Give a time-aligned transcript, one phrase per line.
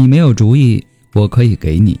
[0.00, 0.82] 你没有主意，
[1.12, 1.94] 我可以给你；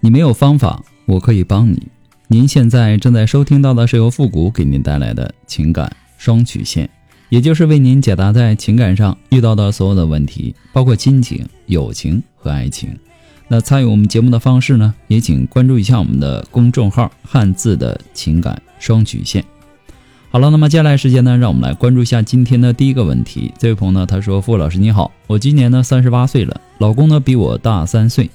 [0.00, 1.88] 你没有方法，我可以帮你。
[2.28, 6.88] 您现在正在收听到的是由复古给您带来的情感双曲线，
[7.30, 12.90] 也就是为您解答在情感上遇到的所有的问题，包括亲情、友情和爱情。
[13.48, 19.42] 那参与我们节目的方式呢，也请关注一下我们的公众号“汉字的情感双曲线”。
[20.34, 23.54] 好了，那么接下来时间呢，让我们来关注一下今天的第一个问题。
[23.56, 28.28] 这位朋友呢，他说：“傅老师你好，我今年呢三十八岁了，老公呢比我大三岁，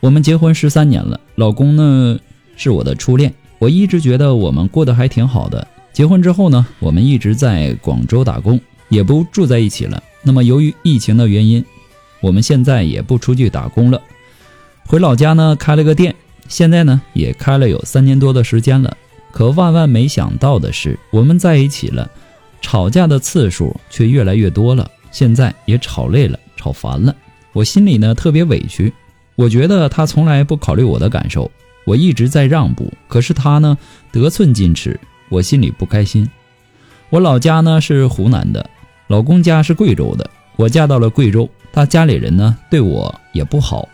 [0.00, 2.18] 我们结婚十三年了，老公呢
[2.56, 5.64] 是我的初恋，我一直觉得我们过得还挺好的。
[5.92, 10.02] 结婚之后呢，我们一直在广州打工，也不住在一起了。
[10.24, 11.64] 那么由于疫情的原因，
[12.20, 14.02] 我们现在也不出去打工了，
[14.88, 16.16] 回老家呢开了个店，
[16.48, 18.96] 现在呢也开了有三年多的时间了。”
[19.30, 22.10] 可万万没想到的是，我们在一起了，
[22.60, 24.90] 吵架的次数却越来越多了。
[25.10, 27.14] 现在也吵累了，吵烦了。
[27.52, 28.92] 我心里呢特别委屈，
[29.36, 31.50] 我觉得他从来不考虑我的感受，
[31.84, 33.76] 我一直在让步，可是他呢
[34.12, 34.98] 得寸进尺，
[35.28, 36.28] 我心里不开心。
[37.10, 38.68] 我老家呢是湖南的，
[39.06, 40.28] 老公家是贵州的。
[40.56, 43.88] 我嫁到了贵州，他家里人呢对我也不好，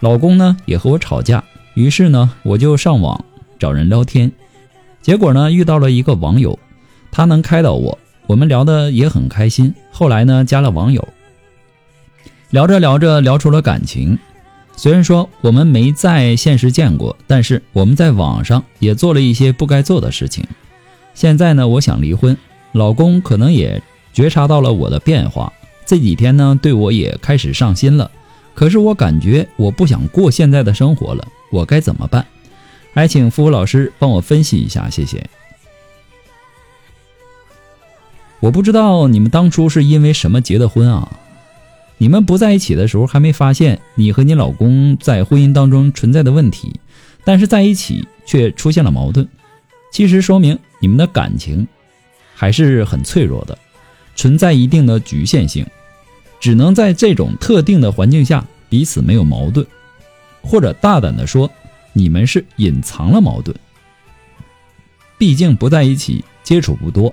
[0.00, 1.42] 老公呢也和我吵架。
[1.74, 3.24] 于是呢我就上网
[3.58, 4.30] 找人聊天。
[5.08, 6.58] 结果呢，遇到了一个网友，
[7.10, 9.74] 他能开导我，我们聊的也很开心。
[9.90, 11.08] 后来呢，加了网友，
[12.50, 14.18] 聊着聊着聊出了感情。
[14.76, 20.44] 虽然说我们没在现实见过，但是我们在网上也做了一些不该做的事情。
[21.14, 22.36] 现在呢，我想离婚，
[22.72, 23.80] 老公可能也
[24.12, 25.50] 觉察到了我的变化，
[25.86, 28.10] 这几天呢，对我也开始上心了。
[28.52, 32.26] 可是我感觉我不想过现在的生活了，我该怎么办？
[32.98, 35.24] 还请付老师帮我分析一下，谢谢。
[38.40, 41.16] 我不知道你们当初是因为什么结的婚啊？
[41.98, 46.80] 你们不在一起的时候还没发现你和你老公在婚姻当中存在的问题，
[47.22, 49.28] 但是在一起却出现了矛盾，
[49.92, 51.68] 其实说明你们的感情
[52.34, 53.56] 还是很脆弱的，
[54.16, 55.64] 存在一定的局限性，
[56.40, 59.64] 只能在这种特定的环境下彼此没有矛盾，
[60.42, 61.48] 或者大胆的说。
[61.92, 63.56] 你们是隐藏了矛盾，
[65.16, 67.12] 毕竟不在一起，接触不多。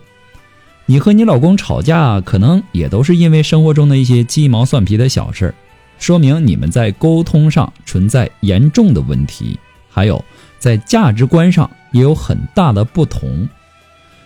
[0.85, 5.55] 你和你老公吵架，可能也都是因为生活中的一些鸡毛蒜皮的小事儿，
[5.97, 9.57] 说明你们在沟通上存在严重的问题，
[9.89, 10.23] 还有
[10.59, 13.49] 在价值观上也有很大的不同。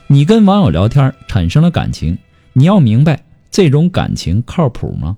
[0.08, 2.18] 你跟网友聊天产生了感情，
[2.52, 5.18] 你要明白这种感情靠谱吗？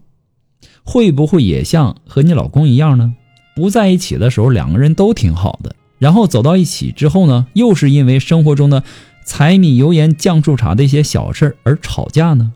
[0.84, 3.16] 会不会也像和你老公一样呢？
[3.56, 8.84] 不在一起的时候，两个人都挺好的，然后走到一起之后呢，又是因为生活中的
[9.26, 12.54] 柴米油盐酱醋茶的一些小事而吵架呢。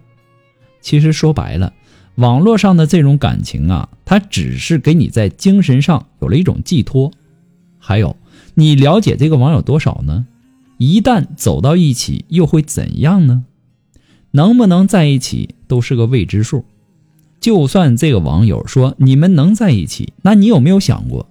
[0.81, 1.73] 其实说白了，
[2.15, 7.11] 网络上的这种感情啊，它只是给你在精神上有了一种寄托。
[7.79, 8.15] 还有，
[8.53, 10.25] 你了解这个网友多少呢？
[10.77, 13.45] 一旦走到一起，又会怎样呢？
[14.31, 16.65] 能不能在一起，都是个未知数。
[17.39, 21.27] 就算这个网友说你们能在一起，那你有没有想过，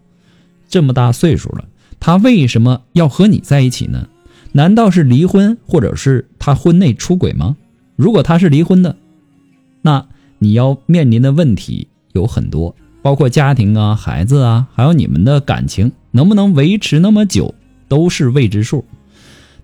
[0.68, 1.64] 这么大岁数了，
[1.98, 4.08] 他为什么要和你在一起呢？
[4.52, 7.56] 难道是离婚，或者是他婚内出轨吗？
[7.96, 8.96] 如果他是离婚的，
[9.82, 10.06] 那
[10.38, 17.54] 你要面临的问题有很多，包括家庭啊、孩子啊，还有你们的感情能不能维持那么久，
[17.88, 18.84] 都是未知数。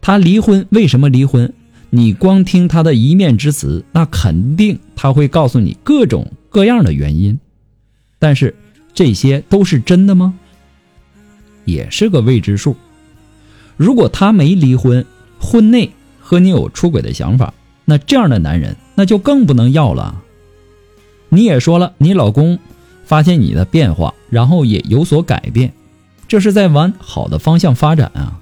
[0.01, 1.53] 他离婚为什么离婚？
[1.91, 7.39] 你光听他的一面之词，那肯定他会告诉你各种各样的原因，
[8.19, 8.55] 但是
[8.93, 10.35] 这些都是真的吗？
[11.65, 12.77] 也是个未知数。
[13.77, 15.07] 如果他没离婚，
[15.39, 17.55] 婚内和你有出轨的想法，
[17.85, 20.23] 那这样的男人那就更不能要了。
[21.29, 22.59] 你也说了，你老公
[23.05, 25.73] 发现你的变化，然后也有所改变，
[26.27, 28.41] 这是在往好的方向发展啊。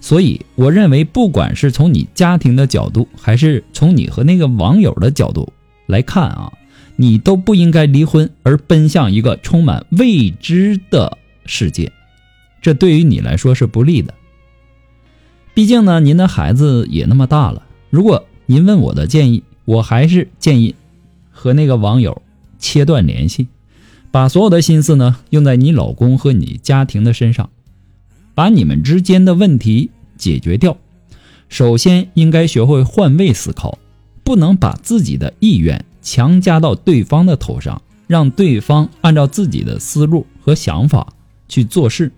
[0.00, 5.50] 所以，我认为，不管是从你家庭的角度，还是从你和那个网友的角度
[5.86, 6.52] 来看啊，
[6.96, 11.92] 你都不应该离婚而奔向一个充满未知的世界，
[12.62, 14.14] 这对于你来说是不利的。
[15.54, 20.74] 毕竟呢，您的孩子也那么大了，如果您问我的建议，我还是建议
[21.30, 22.22] 和那个网友
[22.58, 23.48] 切断联系，
[24.10, 27.50] 把所有的心思呢用在你老公和你家庭的身上，
[28.34, 30.76] 把你们之间的问题解决掉。
[31.48, 33.78] 首先应该学会换位思考，
[34.24, 41.08] 不能把自己的意愿强加到对方的头上，让对方按照自己的思路和想法
[41.48, 42.12] 去做事。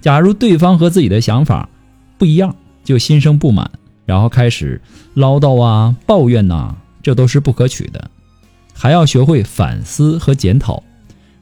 [0.00, 1.68] 假如对方和自己的想法
[2.16, 2.54] 不一样，
[2.84, 3.70] 就心生不满，
[4.06, 4.80] 然后开始
[5.14, 8.10] 唠叨啊、抱怨呐，这都是不可取的。
[8.72, 10.82] 还要学会反思和检讨。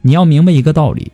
[0.00, 1.12] 你要明白一个道理：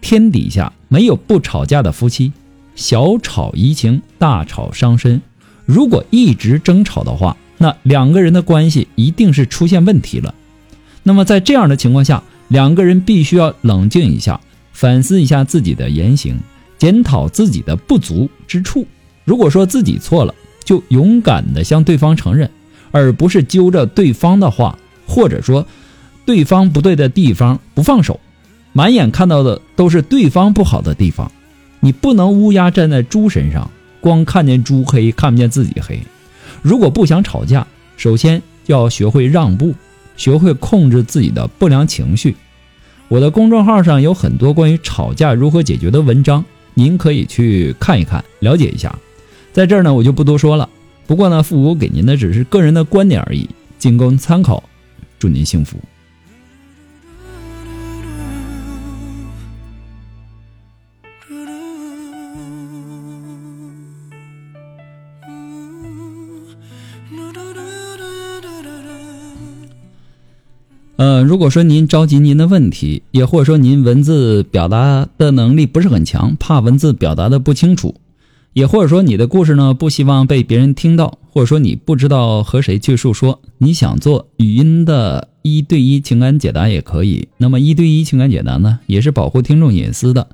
[0.00, 2.32] 天底下没有不吵架的夫妻，
[2.74, 5.20] 小吵怡情，大吵伤身。
[5.66, 10.34] 如果一直争吵的话，那两个人的关系一定是出现问题了。
[11.02, 14.40] 那么在这样的情况下，两个人必须要冷静一下，
[14.72, 16.40] 反思一下自己的言行。
[16.78, 18.86] 检讨自己的不足之处，
[19.26, 20.34] 如果说自己错了，
[20.64, 22.50] 就勇敢的向对方承认，
[22.92, 25.66] 而不是揪着对方的话，或者说
[26.24, 28.18] 对方不对的地方不放手，
[28.72, 31.30] 满眼看到的都是对方不好的地方。
[31.80, 33.70] 你不能乌鸦站在猪身上，
[34.00, 36.00] 光看见猪黑，看不见自己黑。
[36.62, 37.66] 如果不想吵架，
[37.96, 39.74] 首先要学会让步，
[40.16, 42.36] 学会控制自己的不良情绪。
[43.08, 46.44] 我的公众号上有很多关于吵架如何解决的文章。
[46.74, 48.96] 您可以去看一看，了解一下，
[49.52, 50.68] 在这儿呢，我就不多说了。
[51.06, 53.48] 不过呢，父母给您的只是个人的观点而已，
[53.78, 54.62] 仅供参考。
[55.18, 55.76] 祝您幸福。
[71.00, 77.94] 呃，如果说您着急您的问题，也或者说您文字表达的能力不是很强，怕文字表达的不清楚，
[78.52, 87.28] 也或者说你的故事呢不希望被别人听到，或者说你不知道和谁去诉说，你想做语音的一对一情感解答也可以。
[87.38, 90.28] 那么一对一情感解答呢，也是保护听众隐私的。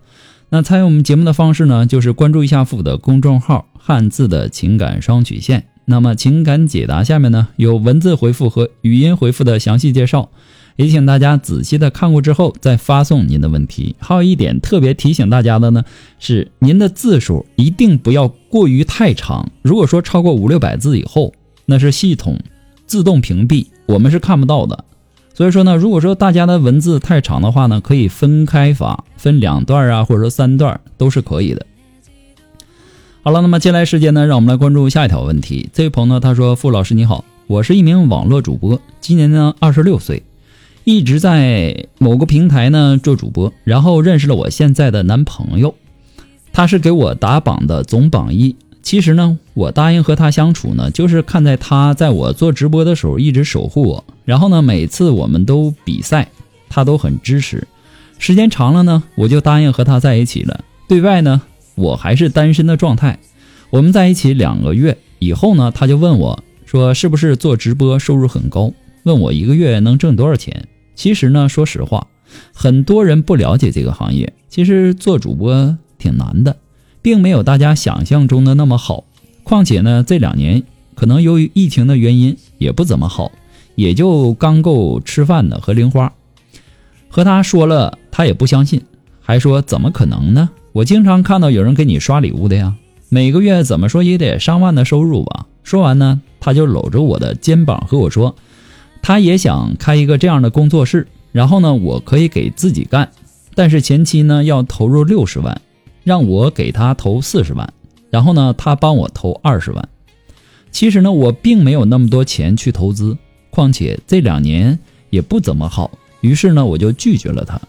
[0.48, 5.66] 那参与我们节目的方式呢，就是关注一下父的公众号“汉字的情感双曲线”。
[5.88, 10.30] 那么情感解答下面呢有文字回复和语音回复的详细介绍。
[10.76, 13.96] 也请大家仔细的看过之后再发送您的问题。
[13.98, 15.82] 还有一点特别提醒大家的呢，
[16.18, 19.50] 是您的字数一定不要过于太长。
[19.62, 21.32] 如果说超过五六百字以后，
[21.64, 22.38] 那是系统
[22.86, 24.84] 自动屏蔽，我们是看不到的。
[25.34, 31.66] 所以说呢，如果说大家的文字太长的话呢，可以分开发，分两段啊，或者说三段都是可以的。
[33.22, 35.68] 好了，那么接下来时间呢，让我们来关注下一条问题。
[35.72, 40.22] 这位朋友呢，他说：“傅老师你好，我是一名网络主播，今年呢二十六岁。”
[40.88, 45.74] 一直在某个平台呢做主播，然后认识了我现在的男朋友，
[46.52, 48.54] 他是给我打榜的总榜一。
[48.82, 56.28] 其实呢，我答应和他相处呢，就是看在他在我做直播的时候一直守护我，然后呢，每次我们都比赛，
[56.68, 57.66] 他都很支持。
[58.20, 60.60] 时间长了呢，我就答应和他在一起了。
[60.86, 61.42] 对外呢，
[61.74, 63.18] 我还是单身的状态。
[63.70, 68.72] 我们在一起两个月以后呢，他就问我说：“是不是做直播收入很高？
[69.02, 70.64] 问我一个月能挣多少钱？”
[70.96, 72.08] 其实呢，说实话，
[72.52, 74.32] 很多人不了解这个行业。
[74.48, 76.56] 其实做主播挺难的，
[77.02, 79.04] 并没有大家想象中的那么好。
[79.44, 80.62] 况且呢，这两年
[80.94, 83.30] 可能由于疫情的原因，也不怎么好，
[83.74, 86.12] 也就刚够吃饭的和零花。
[87.08, 88.82] 和他说了，他也不相信，
[89.20, 90.48] 还说怎么可能呢？
[90.72, 92.74] 我经常看到有人给你刷礼物的呀，
[93.10, 95.46] 每个月怎么说也得上万的收入吧。
[95.62, 98.34] 说完呢，他就搂着我的肩膀和我说。
[99.06, 103.08] 他也想开一个这样的工作室，然后呢，我可以给自己干，
[103.54, 105.62] 但是前期呢要投入六十万，
[106.02, 107.72] 让我给他投四十万，
[108.10, 109.88] 然后呢他帮我投二十万。
[110.72, 113.16] 其实呢我并没有那么多钱去投资，
[113.50, 114.76] 况且这两年
[115.10, 115.88] 也不怎么好，
[116.20, 117.60] 于是呢我就拒绝了他。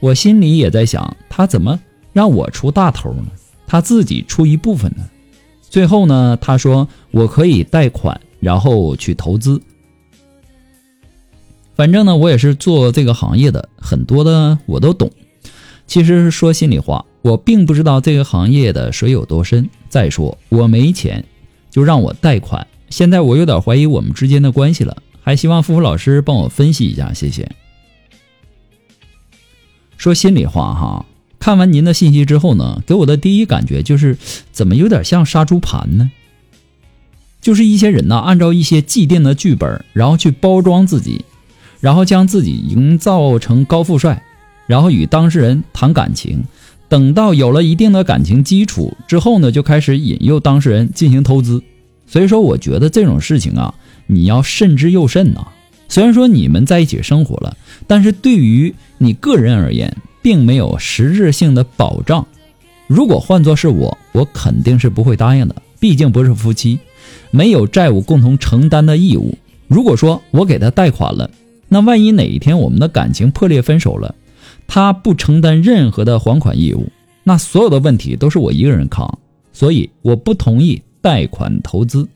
[0.00, 1.78] 我心里也在想，他怎么
[2.12, 3.26] 让我出大头呢？
[3.68, 5.04] 他自己出一部分呢？
[5.60, 9.62] 最后呢他说我可以贷款，然后去投资。
[11.74, 15.10] 反正呢，我也是做这个行业的，很多的我都懂。
[15.86, 19.68] 其实说心里话，我并不知道这个行业的水有多深。
[19.88, 21.24] 再说我没钱，
[21.70, 22.66] 就让我贷款。
[22.88, 27.50] 现在我有点怀疑我们之间的关系了，还希望付付老师帮我分析一下，谢谢。
[29.96, 31.06] 说心里话哈，
[31.38, 34.16] 看完您的信息之后呢，给我的第一感觉就是，
[34.50, 36.10] 怎么有点像杀猪盘呢？
[37.40, 41.24] 就是一些人呢，按照一些既定的剧本，然后去包装自己。
[41.82, 44.22] 然后将自己营造成高富帅，
[44.68, 46.44] 然后与当事人谈感情，
[46.88, 51.60] 等到有了一定的感情基础之后呢，就开始引诱当事人进行投资。
[52.06, 53.74] 所以说，我觉得这种事情啊，
[54.06, 55.48] 你要慎之又慎呐。
[55.88, 57.56] 虽然说你们在一起生活了，
[57.88, 62.24] 但是对于你个人而言，并没有实质性的保障。
[62.86, 65.56] 如果换作是我，我肯定是不会答应的。
[65.80, 66.78] 毕竟不是夫妻，
[67.32, 69.36] 没有债务共同承担的义务。
[69.66, 71.28] 如果说我给他贷款了，
[71.72, 74.14] 那万一哪一天我们的感情破裂分手了，
[74.66, 76.92] 他不承担任何的还款义务，
[77.24, 79.18] 那所有的问题都是我一个人扛。
[79.54, 82.06] 所以我不同意贷款投资，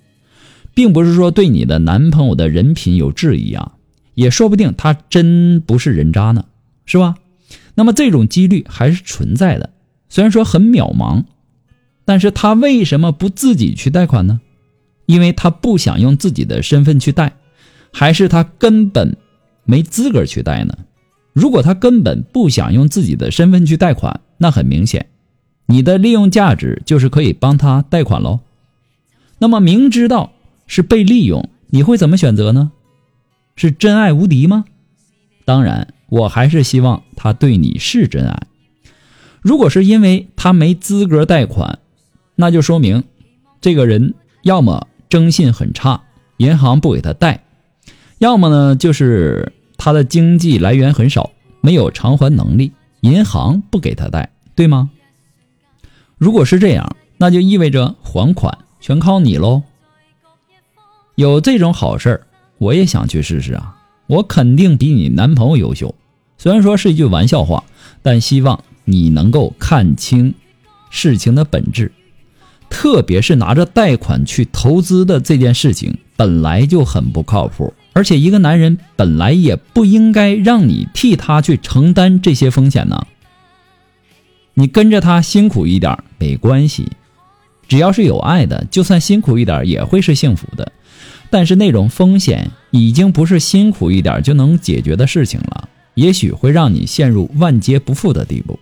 [0.74, 3.72] 并不是说对你的男朋友的人品有质疑啊，
[4.12, 6.44] 也说不定他真不是人渣呢，
[6.84, 7.14] 是吧？
[7.74, 9.70] 那么这种几率还是存在的，
[10.10, 11.24] 虽然说很渺茫，
[12.04, 14.38] 但是他为什么不自己去贷款呢？
[15.06, 17.32] 因为他不想用自己的身份去贷，
[17.90, 19.16] 还是他根本
[19.66, 20.74] 没资格去贷呢？
[21.34, 25.06] 如果他根本不想用自己的身份去贷款，那很明显，
[25.66, 28.40] 你的利用价值就是可以帮他贷款喽。
[29.38, 30.32] 那么明知道
[30.66, 32.72] 是被利用，你会怎么选择呢？
[33.56, 34.64] 是真爱无敌吗？
[35.44, 35.88] 当然。
[36.08, 38.42] 我还是希望他对你是真爱。
[39.42, 41.80] 如果是因为他没资格贷款，
[42.36, 43.02] 那就说明
[43.60, 46.04] 这个人要么征信很差，
[46.36, 47.40] 银行不给他贷；
[48.18, 51.30] 要么呢就是他的经济来源很少，
[51.60, 54.90] 没有偿还能力，银行不给他贷，对吗？
[56.18, 59.62] 如果是这样，那就意味着还款全靠你喽。
[61.14, 62.22] 有这种好事，
[62.58, 63.76] 我也想去试试啊。
[64.06, 65.94] 我肯定比你男朋友优秀，
[66.38, 67.64] 虽然说是一句玩笑话，
[68.02, 70.34] 但希望你能够看清
[70.90, 71.92] 事情的本质。
[72.68, 83.06] 特别是拿着贷款去投资的这件事情，本来就很不靠谱，而且一个男人本来也不应该让你替他去承担这些风险呢。
[84.52, 86.92] 你跟着他辛苦一点没关系，
[87.66, 90.70] 只要是有爱的，就算辛苦一点也会是幸福的。
[91.30, 98.58] 但是那种风险已经不是辛苦一点就能解决的事情了，也许会让你陷入万劫不复的地步。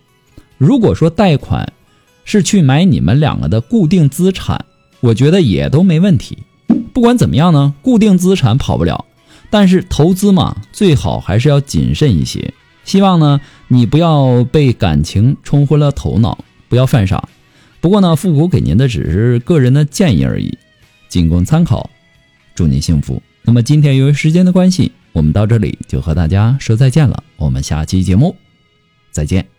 [0.57, 1.73] 如果说贷款
[2.23, 4.63] 是去买你们两个的固定资产，
[5.01, 6.37] 我觉得也都没问题。
[6.93, 9.03] 不管怎么样呢，固定资产跑不了，
[9.49, 12.53] 但是投资嘛，最好还是要谨慎一些。
[12.83, 17.27] 希望呢，你不要被感情冲昏了头脑，不要犯傻。
[17.81, 20.57] 不过呢，复古给您的只是个人的建议而已，
[21.07, 21.89] 仅供参考。
[22.53, 23.21] 祝您幸福。
[23.43, 27.23] 那么今天由于时间的关系，我们到这里就和大家说再见了。
[27.37, 28.35] 我们下期节目
[29.11, 29.54] 再见。